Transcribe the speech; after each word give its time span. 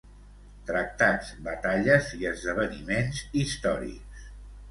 Tractats, 0.69 1.27
batalles 1.49 2.09
i 2.21 2.25
esdeveniments 2.31 3.19
històrics. 3.43 4.27